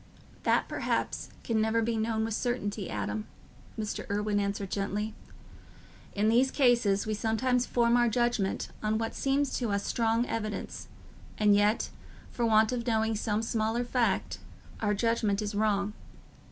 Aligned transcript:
"That 0.45 0.67
perhaps 0.67 1.29
can 1.43 1.61
never 1.61 1.83
be 1.83 1.95
known 1.95 2.25
with 2.25 2.33
certainty, 2.33 2.89
Adam," 2.89 3.27
Mr. 3.79 4.09
Irwine 4.09 4.39
answered 4.39 4.71
gently. 4.71 5.13
"In 6.15 6.27
these 6.27 6.49
cases 6.49 7.05
we 7.05 7.13
sometimes 7.13 7.67
form 7.67 7.95
our 7.95 8.09
judgment 8.09 8.69
on 8.81 8.97
what 8.97 9.13
seems 9.13 9.53
to 9.59 9.69
us 9.69 9.85
strong 9.85 10.25
evidence, 10.25 10.87
and 11.37 11.55
yet, 11.55 11.91
for 12.31 12.47
want 12.47 12.71
of 12.71 12.87
knowing 12.87 13.15
some 13.15 13.43
small 13.43 13.77
fact, 13.83 14.39
our 14.79 14.95
judgment 14.95 15.39
is 15.39 15.53
wrong. 15.53 15.93